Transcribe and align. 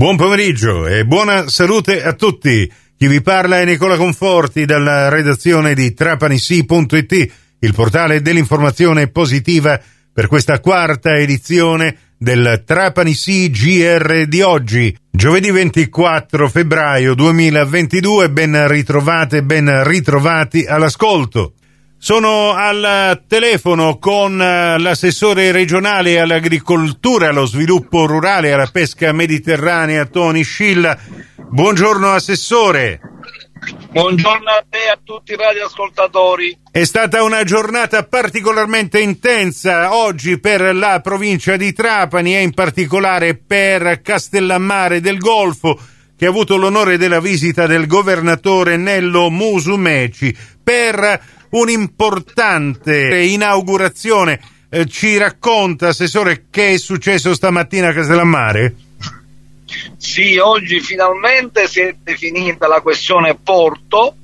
Buon 0.00 0.16
pomeriggio 0.16 0.86
e 0.86 1.04
buona 1.04 1.46
salute 1.50 2.02
a 2.02 2.14
tutti. 2.14 2.66
Chi 2.96 3.06
vi 3.06 3.20
parla 3.20 3.60
è 3.60 3.66
Nicola 3.66 3.98
Conforti 3.98 4.64
dalla 4.64 5.10
redazione 5.10 5.74
di 5.74 5.92
trapanisi.it, 5.92 7.32
il 7.58 7.74
portale 7.74 8.22
dell'informazione 8.22 9.08
positiva 9.08 9.78
per 10.10 10.26
questa 10.26 10.58
quarta 10.58 11.18
edizione 11.18 12.14
del 12.16 12.62
Trapani 12.64 13.12
GR 13.12 14.24
di 14.26 14.40
oggi, 14.40 14.96
giovedì 15.10 15.50
24 15.50 16.48
febbraio 16.48 17.12
2022. 17.12 18.30
Ben 18.30 18.68
ritrovate, 18.68 19.42
ben 19.42 19.84
ritrovati 19.84 20.64
all'ascolto. 20.64 21.52
Sono 22.02 22.54
al 22.54 23.24
telefono 23.28 23.98
con 23.98 24.40
eh, 24.40 24.78
l'assessore 24.78 25.52
regionale 25.52 26.18
all'agricoltura, 26.18 27.28
allo 27.28 27.44
sviluppo 27.44 28.06
rurale 28.06 28.48
e 28.48 28.52
alla 28.52 28.70
pesca 28.72 29.12
mediterranea, 29.12 30.06
Tony 30.06 30.42
Scilla. 30.42 30.96
Buongiorno 31.36 32.10
Assessore. 32.10 33.00
Buongiorno 33.90 34.48
a 34.48 34.64
te 34.66 34.78
e 34.78 34.88
a 34.88 34.98
tutti 35.04 35.32
i 35.32 35.36
radioascoltatori. 35.36 36.60
È 36.70 36.84
stata 36.84 37.22
una 37.22 37.44
giornata 37.44 38.02
particolarmente 38.04 38.98
intensa 38.98 39.94
oggi 39.94 40.40
per 40.40 40.74
la 40.74 41.00
provincia 41.00 41.56
di 41.56 41.74
Trapani 41.74 42.34
e 42.34 42.40
in 42.40 42.54
particolare 42.54 43.36
per 43.36 44.00
Castellammare 44.00 45.02
del 45.02 45.18
Golfo 45.18 45.78
che 46.16 46.24
ha 46.24 46.30
avuto 46.30 46.56
l'onore 46.56 46.96
della 46.96 47.20
visita 47.20 47.66
del 47.66 47.86
governatore 47.86 48.78
Nello 48.78 49.28
Musumeci 49.28 50.34
per 50.62 51.38
un'importante 51.50 53.20
inaugurazione. 53.22 54.40
Eh, 54.68 54.86
ci 54.86 55.16
racconta, 55.16 55.88
Assessore, 55.88 56.46
che 56.50 56.74
è 56.74 56.78
successo 56.78 57.34
stamattina 57.34 57.88
a 57.88 57.92
Castellammare? 57.92 58.74
Sì, 59.96 60.36
oggi 60.38 60.80
finalmente 60.80 61.68
si 61.68 61.80
è 61.80 61.94
definita 62.02 62.66
la 62.66 62.80
questione 62.80 63.34
porto, 63.34 64.14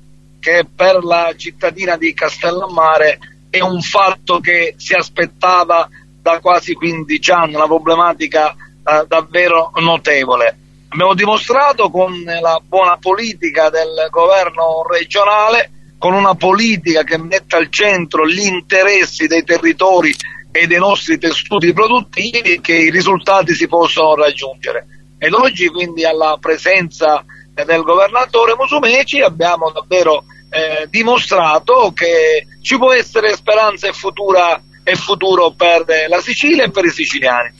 che 0.41 0.65
per 0.73 1.03
la 1.03 1.33
cittadina 1.37 1.97
di 1.97 2.15
Castellammare 2.15 3.19
è 3.51 3.61
un 3.61 3.81
fatto 3.81 4.39
che 4.41 4.75
si 4.77 4.95
aspettava 4.95 5.89
da 6.21 6.41
quasi 6.41 6.75
15 6.75 7.31
anni, 7.31 7.55
una 7.55 7.67
problematica 7.67 8.51
eh, 8.53 9.05
davvero 9.07 9.73
notevole. 9.77 10.59
Abbiamo 10.89 11.15
dimostrato 11.15 11.91
con 11.91 12.23
la 12.23 12.61
buona 12.65 12.97
politica 12.97 13.71
del 13.71 14.09
governo 14.11 14.85
regionale 14.89 15.71
con 16.07 16.15
una 16.15 16.37
politica 16.37 17.03
che 17.03 17.19
metta 17.19 17.57
al 17.57 17.69
centro 17.69 18.29
gli 18.29 18.47
interessi 18.47 19.27
dei 19.27 19.43
territori 19.43 20.15
e 20.53 20.69
dei 20.69 20.79
nostri 20.79 21.19
tessuti 21.19 21.73
produttivi 21.73 22.61
che 22.61 22.77
i 22.77 22.91
risultati 22.93 23.55
si 23.55 23.67
possono 23.67 24.15
raggiungere. 24.15 24.87
Ed 25.19 25.33
oggi 25.33 25.67
quindi 25.67 26.05
alla 26.05 26.39
presenza 26.41 27.25
del 27.53 27.83
governatore 27.83 28.55
Musumeci 28.57 29.21
abbiamo 29.21 29.73
davvero 29.73 30.23
eh, 30.49 30.87
dimostrato 30.89 31.91
che 31.93 32.47
ci 32.62 32.77
può 32.77 32.93
essere 32.93 33.34
speranza 33.34 33.89
e, 33.89 33.93
futura, 33.93 34.62
e 34.84 34.95
futuro 34.95 35.55
per 35.57 35.87
la 36.09 36.21
Sicilia 36.21 36.67
e 36.67 36.71
per 36.71 36.84
i 36.84 36.91
siciliani. 36.91 37.51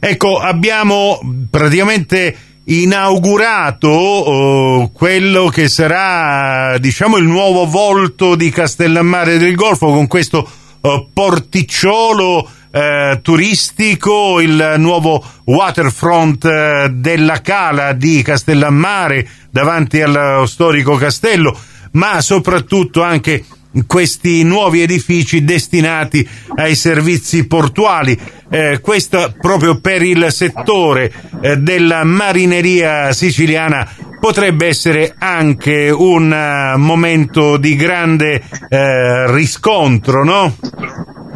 Ecco, 0.00 0.38
abbiamo 0.38 1.20
praticamente 1.48 2.36
inaugurato 2.64 3.88
oh, 3.88 4.90
quello 4.92 5.46
che 5.48 5.68
sarà 5.68 6.78
diciamo 6.78 7.16
il 7.16 7.24
nuovo 7.24 7.66
volto 7.66 8.34
di 8.34 8.50
Castellammare 8.50 9.38
del 9.38 9.54
Golfo 9.54 9.86
con 9.86 10.06
questo 10.06 10.48
oh, 10.80 11.08
porticciolo 11.12 12.48
eh, 12.70 13.18
turistico, 13.20 14.40
il 14.40 14.74
nuovo 14.78 15.22
waterfront 15.44 16.44
eh, 16.44 16.90
della 16.90 17.40
Cala 17.42 17.92
di 17.92 18.22
Castellammare 18.22 19.28
davanti 19.50 20.00
al 20.00 20.44
storico 20.46 20.96
castello, 20.96 21.54
ma 21.92 22.20
soprattutto 22.22 23.02
anche 23.02 23.44
questi 23.86 24.42
nuovi 24.42 24.82
edifici 24.82 25.44
destinati 25.44 26.28
ai 26.56 26.74
servizi 26.74 27.46
portuali. 27.46 28.18
Eh, 28.50 28.80
questo 28.80 29.34
proprio 29.40 29.80
per 29.80 30.02
il 30.02 30.26
settore 30.30 31.10
eh, 31.40 31.56
della 31.56 32.04
marineria 32.04 33.12
siciliana 33.12 33.88
potrebbe 34.20 34.68
essere 34.68 35.14
anche 35.18 35.90
un 35.90 36.30
uh, 36.30 36.78
momento 36.78 37.56
di 37.56 37.74
grande 37.74 38.40
eh, 38.68 39.32
riscontro, 39.32 40.22
no? 40.22 40.56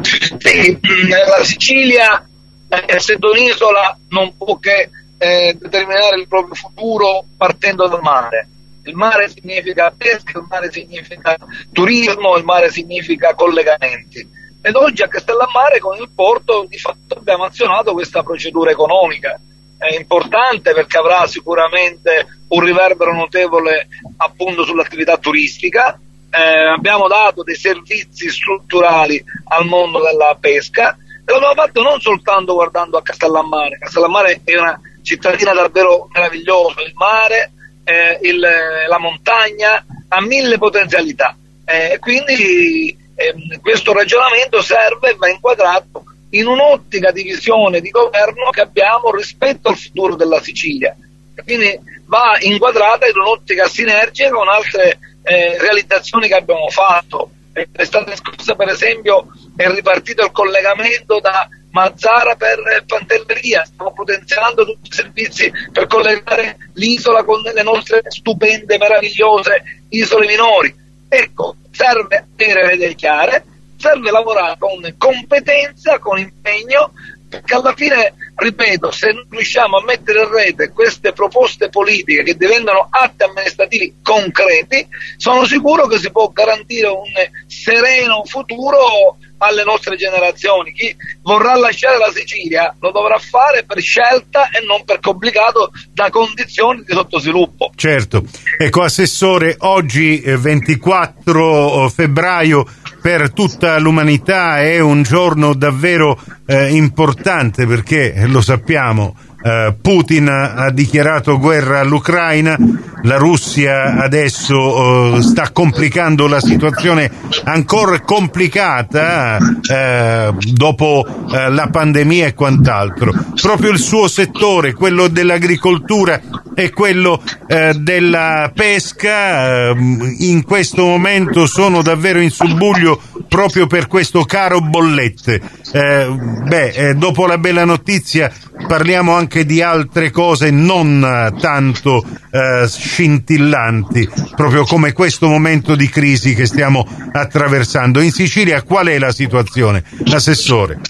Sì, 0.03 0.79
la 1.09 1.43
Sicilia, 1.43 2.25
eh, 2.69 2.85
essendo 2.87 3.33
un'isola, 3.33 3.99
non 4.11 4.37
può 4.37 4.57
che 4.59 4.89
eh, 5.19 5.57
determinare 5.59 6.21
il 6.21 6.29
proprio 6.29 6.55
futuro 6.55 7.25
partendo 7.37 7.89
dal 7.89 8.03
mare 8.03 8.51
il 8.87 8.95
mare 8.95 9.29
significa 9.29 9.93
pesca, 9.97 10.39
il 10.39 10.47
mare 10.49 10.71
significa 10.71 11.37
turismo, 11.73 12.37
il 12.37 12.45
mare 12.45 12.71
significa 12.71 13.35
collegamenti. 13.35 14.35
Ed 14.63 14.75
oggi 14.75 15.03
a 15.03 15.09
Castellammare 15.09 15.79
con 15.79 15.97
il 15.97 16.09
porto 16.15 16.67
di 16.69 16.79
fatto 16.79 17.15
abbiamo 17.19 17.45
azionato 17.45 17.93
questa 17.93 18.23
procedura 18.23 18.71
economica. 18.71 19.39
È 19.79 19.95
importante 19.95 20.73
perché 20.73 20.99
avrà 20.99 21.27
sicuramente 21.27 22.27
un 22.49 22.61
riverbero 22.61 23.13
notevole 23.13 23.89
appunto 24.19 24.65
sull'attività 24.65 25.19
turistica. 25.19 25.99
Eh, 26.31 26.67
abbiamo 26.69 27.07
dato 27.09 27.43
dei 27.43 27.55
servizi 27.55 28.29
strutturali 28.29 29.23
al 29.49 29.67
mondo 29.67 30.01
della 30.03 30.37
pesca 30.39 30.97
e 31.25 31.33
l'abbiamo 31.33 31.55
fatto 31.55 31.83
non 31.83 32.01
soltanto 32.01 32.55
guardando 32.55 32.99
a 32.99 33.03
Castellammare. 33.03 33.79
Castellammare 33.79 34.41
è 34.45 34.59
una 34.59 34.81
cittadina 35.03 35.53
davvero 35.53 36.09
meravigliosa, 36.13 36.83
il 36.83 36.93
mare 36.95 37.53
eh, 37.87 38.19
il, 38.23 38.41
la 38.41 38.99
montagna 38.99 39.85
ha 40.09 40.21
mille 40.21 40.59
potenzialità. 40.59 41.37
Eh, 41.65 41.99
quindi 42.01 42.97
eh, 43.15 43.35
questo 43.61 43.93
ragionamento 43.93 44.61
serve 44.61 45.11
e 45.11 45.17
va 45.17 45.29
inquadrato 45.29 46.05
in 46.31 46.47
un'ottica 46.47 47.13
di 47.13 47.23
visione 47.23 47.81
di 47.81 47.91
governo 47.91 48.51
che 48.51 48.63
abbiamo 48.63 49.13
rispetto 49.13 49.69
al 49.69 49.77
futuro 49.77 50.17
della 50.17 50.43
Sicilia. 50.43 50.97
Quindi 51.45 51.79
va 52.07 52.37
inquadrata 52.41 53.07
in 53.07 53.17
un'ottica 53.17 53.69
sinergica 53.69 54.31
con 54.31 54.49
altre 54.49 54.99
eh, 55.23 55.57
realizzazioni 55.59 56.27
che 56.27 56.35
abbiamo 56.35 56.69
fatto. 56.69 57.31
L'estate 57.53 58.17
scorsa, 58.17 58.55
per 58.55 58.69
esempio, 58.69 59.29
è 59.55 59.69
ripartito 59.69 60.25
il 60.25 60.33
collegamento 60.33 61.21
da 61.21 61.49
Mazzara 61.77 62.37
per 62.37 62.85
Pantelleria, 62.87 63.63
stiamo 63.67 63.93
potenziando 63.93 64.65
tutti 64.65 64.89
i 64.89 64.95
servizi 64.95 65.53
per 65.71 65.87
collegare 65.87 66.57
l'isola 66.73 67.23
con 67.23 67.43
le 67.43 67.63
nostre 67.63 68.03
stupende, 68.09 68.79
meravigliose 68.79 69.83
isole 69.91 70.27
minori. 70.27 70.75
Ecco, 71.07 71.57
serve 71.71 72.29
avere 72.35 72.77
le 72.77 72.95
chiare, 72.95 73.45
serve 73.77 74.11
lavorare 74.11 74.57
con 74.59 74.95
competenza, 74.97 75.99
con 75.99 76.17
impegno, 76.19 76.93
perché 77.29 77.55
alla 77.55 77.75
fine, 77.75 78.15
ripeto, 78.37 78.91
se 78.91 79.13
non 79.13 79.27
riusciamo 79.31 79.79
a 79.79 79.85
mettere 79.85 80.23
in 80.23 80.29
rete 80.29 80.71
queste 80.71 81.13
proposte 81.13 81.71
politiche 81.71 82.23
che 82.23 82.37
diventano 82.37 82.87
atti 82.91 83.25
amministrativi 83.25 83.97
concreti, 84.03 84.87
sono 85.17 85.45
sicuro 85.45 85.87
che 85.87 85.99
si 85.99 86.11
può 86.11 86.29
garantire 86.29 86.89
un 86.89 87.11
sereno 87.47 88.23
futuro 88.25 89.17
alle 89.39 89.65
nostre 89.65 89.97
generazioni. 89.97 90.73
Chi 90.73 90.95
vorrà 91.23 91.57
lasciare 91.57 91.99
la 91.99 92.13
Sicilia 92.15 92.75
lo 92.81 92.91
dovrà 92.91 93.19
fare 93.19 93.65
per 93.65 93.81
scelta 93.81 94.51
e 94.51 94.65
non 94.65 94.85
per 94.85 95.01
complicato 95.01 95.73
da 95.93 96.11
condizioni 96.11 96.83
di 96.85 96.93
sottosviluppo. 96.93 97.73
Certo. 97.75 98.23
Ecco, 98.59 98.83
Assessore, 98.83 99.57
oggi 99.61 100.23
24 100.25 101.87
eh, 101.87 101.91
febbraio 101.91 102.67
per 103.01 103.33
tutta 103.33 103.79
l'umanità 103.79 104.61
è 104.61 104.81
un 104.81 105.03
giorno 105.03 105.55
davvero 105.55 106.19
eh, 106.47 106.75
importante 106.75 107.67
perché 107.67 108.25
lo 108.27 108.41
sappiamo 108.41 109.15
eh, 109.47 109.77
Putin 109.81 110.29
ha 110.29 110.71
dichiarato 110.71 111.39
guerra 111.39 111.79
all'Ucraina, 111.79 112.59
la 113.03 113.17
Russia 113.17 114.03
adesso 114.03 115.15
eh, 115.15 115.23
sta 115.23 115.51
complicando 115.53 116.27
la 116.27 116.41
situazione 116.41 117.09
ancora 117.45 118.01
complicata 118.01 119.39
eh, 119.39 120.33
dopo 120.53 121.07
eh, 121.33 121.49
la 121.51 121.69
pandemia 121.69 122.27
e 122.27 122.35
quant'altro. 122.35 123.13
Proprio 123.41 123.71
il 123.71 123.79
suo 123.79 124.09
settore, 124.09 124.73
quello 124.73 125.07
dell'agricoltura 125.07 126.21
e 126.57 126.71
quello 126.71 127.23
eh, 127.47 127.75
della 127.75 128.51
pesca, 128.55 129.75
in 129.77 130.43
questo 130.43 130.85
momento 130.85 131.47
sono 131.47 131.83
davvero 131.83 132.19
in 132.19 132.31
subbuglio 132.31 132.99
proprio 133.29 133.67
per 133.67 133.87
questo 133.87 134.25
caro 134.25 134.61
bollette. 134.61 135.41
beh, 135.71 136.95
dopo 136.97 137.27
la 137.27 137.37
bella 137.37 137.67
notizia 137.67 138.33
parliamo 138.67 139.13
anche 139.13 139.45
di 139.45 139.61
altre 139.61 140.11
cose 140.11 140.51
non 140.51 141.03
eh, 141.05 141.39
tanto 141.39 142.05
eh, 142.31 142.67
scintillanti, 142.67 144.09
proprio 144.35 144.65
come 144.65 144.93
questo 144.93 145.29
momento 145.29 145.75
di 145.75 145.89
crisi 145.89 146.35
che 146.35 146.47
stiamo 146.47 146.87
attraversando. 147.13 148.01
In 148.01 148.13
Sicilia 148.13 148.63
qual 148.63 148.87
è 148.87 148.99
la 148.99 149.13
situazione, 149.13 149.85
Assessore? 150.11 150.81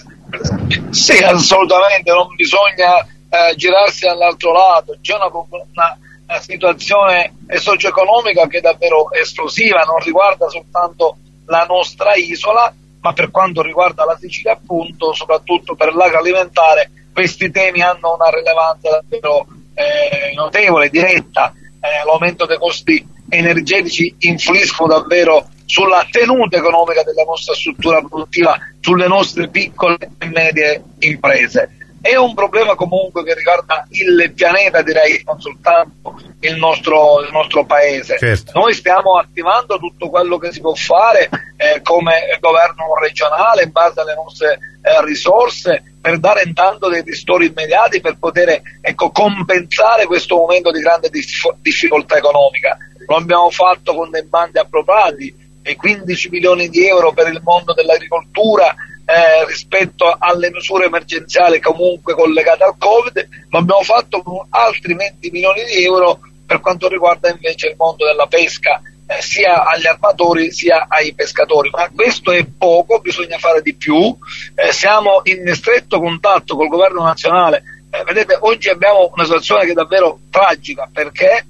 Sì, 0.90 1.16
assolutamente, 1.22 2.12
non 2.12 2.34
bisogna 2.36 3.06
eh, 3.50 3.54
girarsi 3.56 4.06
dall'altro 4.06 4.52
lato, 4.52 4.96
c'è 5.00 5.14
una, 5.14 5.26
una, 5.26 5.98
una 6.26 6.40
situazione 6.40 7.34
socio-economica 7.54 8.46
che 8.46 8.58
è 8.58 8.60
davvero 8.60 9.12
esplosiva, 9.12 9.82
non 9.82 9.98
riguarda 9.98 10.48
soltanto 10.48 11.16
la 11.46 11.64
nostra 11.64 12.14
isola, 12.14 12.72
ma 13.00 13.12
per 13.12 13.30
quanto 13.30 13.62
riguarda 13.62 14.04
la 14.04 14.16
Sicilia 14.18 14.52
appunto, 14.52 15.12
soprattutto 15.12 15.74
per 15.74 15.94
l'agroalimentare, 15.94 16.90
questi 17.12 17.50
temi 17.50 17.80
hanno 17.80 18.14
una 18.14 18.28
rilevanza 18.30 18.90
davvero 18.90 19.46
eh, 19.74 20.34
notevole, 20.34 20.88
diretta, 20.88 21.52
eh, 21.80 22.04
l'aumento 22.04 22.46
dei 22.46 22.58
costi 22.58 23.06
energetici 23.28 24.14
influiscono 24.20 24.98
davvero 24.98 25.48
sulla 25.64 26.06
tenuta 26.10 26.56
economica 26.56 27.02
della 27.02 27.24
nostra 27.24 27.54
struttura 27.54 28.00
produttiva, 28.00 28.56
sulle 28.80 29.08
nostre 29.08 29.48
piccole 29.48 29.98
e 30.18 30.26
medie 30.26 30.82
imprese. 31.00 31.85
È 32.06 32.14
un 32.14 32.34
problema 32.34 32.76
comunque 32.76 33.24
che 33.24 33.34
riguarda 33.34 33.84
il 33.90 34.32
pianeta, 34.32 34.80
direi, 34.80 35.20
non 35.24 35.40
soltanto 35.40 36.14
il 36.38 36.54
nostro, 36.56 37.20
il 37.20 37.32
nostro 37.32 37.64
paese. 37.64 38.16
Certo. 38.16 38.52
Noi 38.54 38.74
stiamo 38.74 39.18
attivando 39.18 39.76
tutto 39.78 40.08
quello 40.08 40.38
che 40.38 40.52
si 40.52 40.60
può 40.60 40.72
fare 40.74 41.28
eh, 41.56 41.82
come 41.82 42.38
governo 42.38 42.96
regionale 43.00 43.64
in 43.64 43.72
base 43.72 44.00
alle 44.00 44.14
nostre 44.14 44.52
eh, 44.82 45.04
risorse 45.04 45.96
per 46.00 46.20
dare 46.20 46.44
intanto 46.44 46.88
dei 46.88 47.02
ristori 47.02 47.46
immediati 47.46 48.00
per 48.00 48.18
poter 48.20 48.62
ecco, 48.80 49.10
compensare 49.10 50.06
questo 50.06 50.36
momento 50.36 50.70
di 50.70 50.78
grande 50.78 51.10
difficoltà 51.10 52.18
economica. 52.18 52.76
Lo 53.08 53.16
abbiamo 53.16 53.50
fatto 53.50 53.96
con 53.96 54.10
dei 54.10 54.22
bandi 54.22 54.58
approvati 54.58 55.34
e 55.60 55.74
15 55.74 56.28
milioni 56.28 56.68
di 56.68 56.86
euro 56.86 57.12
per 57.12 57.26
il 57.26 57.40
mondo 57.42 57.72
dell'agricoltura 57.72 58.72
eh, 59.06 59.44
rispetto 59.46 60.16
alle 60.18 60.50
misure 60.50 60.86
emergenziali 60.86 61.60
comunque 61.60 62.14
collegate 62.14 62.64
al 62.64 62.74
Covid, 62.76 63.28
lo 63.48 63.58
abbiamo 63.58 63.82
fatto 63.82 64.46
altri 64.50 64.94
20 64.94 65.30
milioni 65.30 65.64
di 65.64 65.84
euro 65.84 66.20
per 66.44 66.60
quanto 66.60 66.88
riguarda 66.88 67.30
invece 67.30 67.68
il 67.68 67.74
mondo 67.76 68.04
della 68.04 68.26
pesca, 68.26 68.80
eh, 69.06 69.22
sia 69.22 69.64
agli 69.64 69.86
armatori 69.86 70.50
sia 70.52 70.86
ai 70.88 71.14
pescatori. 71.14 71.70
Ma 71.70 71.88
questo 71.94 72.32
è 72.32 72.44
poco, 72.44 73.00
bisogna 73.00 73.38
fare 73.38 73.62
di 73.62 73.74
più. 73.74 74.16
Eh, 74.54 74.72
siamo 74.72 75.20
in 75.24 75.52
stretto 75.54 76.00
contatto 76.00 76.56
col 76.56 76.68
governo 76.68 77.02
nazionale. 77.02 77.62
Eh, 77.90 78.02
vedete, 78.04 78.36
oggi 78.40 78.68
abbiamo 78.68 79.10
una 79.14 79.24
situazione 79.24 79.64
che 79.64 79.70
è 79.70 79.74
davvero 79.74 80.18
tragica 80.30 80.88
perché 80.92 81.46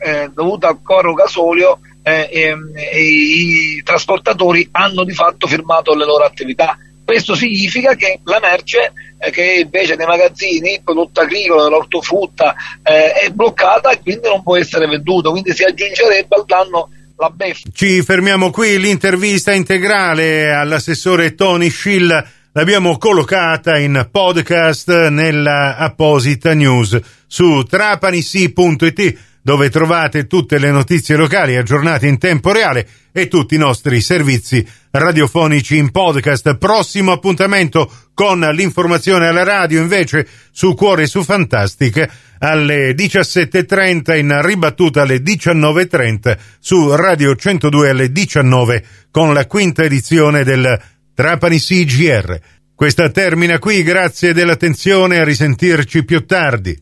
eh, 0.00 0.30
dovuta 0.34 0.68
al 0.68 0.82
coro 0.82 1.14
gasolio 1.14 1.78
eh, 2.02 2.28
ehm, 2.30 2.72
i 2.94 3.82
trasportatori 3.84 4.68
hanno 4.72 5.04
di 5.04 5.12
fatto 5.12 5.46
firmato 5.46 5.94
le 5.94 6.04
loro 6.04 6.24
attività. 6.24 6.76
Questo 7.08 7.34
significa 7.34 7.94
che 7.94 8.20
la 8.24 8.38
merce 8.38 8.92
eh, 9.18 9.30
che 9.30 9.60
invece 9.62 9.94
nei 9.94 10.04
magazzini, 10.04 10.74
il 10.74 10.82
prodotto 10.84 11.22
agricolo, 11.22 11.62
dell'ortofrutta 11.62 12.54
eh, 12.82 13.12
è 13.12 13.30
bloccata 13.30 13.88
e 13.92 14.00
quindi 14.02 14.28
non 14.28 14.42
può 14.42 14.58
essere 14.58 14.86
venduto, 14.86 15.30
quindi 15.30 15.54
si 15.54 15.62
aggiungerebbe 15.62 16.36
al 16.36 16.44
danno 16.44 16.90
la 17.16 17.30
beffa. 17.30 17.66
Ci 17.72 18.02
fermiamo 18.02 18.50
qui, 18.50 18.78
l'intervista 18.78 19.54
integrale 19.54 20.52
all'assessore 20.52 21.34
Tony 21.34 21.70
Schill 21.70 22.26
l'abbiamo 22.52 22.98
collocata 22.98 23.78
in 23.78 24.06
podcast 24.12 25.08
nella 25.08 25.78
apposita 25.78 26.52
news 26.52 27.00
su 27.26 27.62
trapanisi.it 27.62 29.18
dove 29.42 29.70
trovate 29.70 30.26
tutte 30.26 30.58
le 30.58 30.70
notizie 30.70 31.16
locali 31.16 31.56
aggiornate 31.56 32.06
in 32.06 32.18
tempo 32.18 32.52
reale 32.52 32.86
e 33.12 33.28
tutti 33.28 33.54
i 33.54 33.58
nostri 33.58 34.00
servizi 34.00 34.66
radiofonici 34.90 35.76
in 35.76 35.90
podcast. 35.90 36.56
Prossimo 36.56 37.12
appuntamento 37.12 37.90
con 38.14 38.40
l'informazione 38.40 39.26
alla 39.26 39.44
radio 39.44 39.80
invece 39.80 40.26
su 40.50 40.74
Cuore 40.74 41.06
su 41.06 41.22
Fantastic 41.22 42.08
alle 42.40 42.92
17.30 42.92 44.18
in 44.18 44.40
ribattuta 44.42 45.02
alle 45.02 45.18
19.30 45.18 46.38
su 46.58 46.94
Radio 46.94 47.34
102 47.34 47.88
alle 47.88 48.12
19 48.12 48.84
con 49.10 49.32
la 49.32 49.46
quinta 49.46 49.82
edizione 49.82 50.44
del 50.44 50.80
Trapani 51.14 51.58
CGR. 51.58 52.38
Questa 52.74 53.10
termina 53.10 53.58
qui, 53.58 53.82
grazie 53.82 54.32
dell'attenzione, 54.32 55.18
a 55.18 55.24
risentirci 55.24 56.04
più 56.04 56.24
tardi. 56.24 56.80